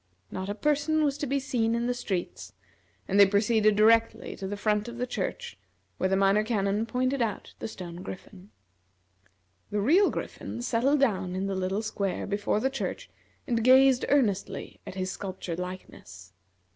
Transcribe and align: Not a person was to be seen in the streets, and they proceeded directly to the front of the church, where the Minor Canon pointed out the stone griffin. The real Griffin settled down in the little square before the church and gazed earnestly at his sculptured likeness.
Not 0.31 0.49
a 0.49 0.55
person 0.55 1.03
was 1.03 1.15
to 1.19 1.27
be 1.27 1.39
seen 1.39 1.75
in 1.75 1.85
the 1.85 1.93
streets, 1.93 2.53
and 3.07 3.19
they 3.19 3.25
proceeded 3.27 3.75
directly 3.75 4.35
to 4.37 4.47
the 4.47 4.57
front 4.57 4.87
of 4.87 4.97
the 4.97 5.05
church, 5.05 5.59
where 5.99 6.09
the 6.09 6.15
Minor 6.15 6.43
Canon 6.43 6.87
pointed 6.87 7.21
out 7.21 7.53
the 7.59 7.67
stone 7.67 7.97
griffin. 7.97 8.49
The 9.69 9.79
real 9.79 10.09
Griffin 10.09 10.63
settled 10.63 10.99
down 11.01 11.35
in 11.35 11.45
the 11.45 11.53
little 11.53 11.83
square 11.83 12.25
before 12.25 12.59
the 12.59 12.71
church 12.71 13.11
and 13.45 13.63
gazed 13.63 14.03
earnestly 14.09 14.79
at 14.87 14.95
his 14.95 15.11
sculptured 15.11 15.59
likeness. 15.59 16.33